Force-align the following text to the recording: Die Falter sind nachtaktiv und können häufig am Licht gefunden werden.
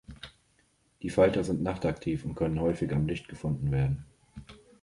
Die 1.03 1.11
Falter 1.11 1.43
sind 1.43 1.61
nachtaktiv 1.61 2.25
und 2.25 2.33
können 2.33 2.59
häufig 2.59 2.91
am 2.91 3.05
Licht 3.05 3.27
gefunden 3.27 3.69
werden. 3.71 4.03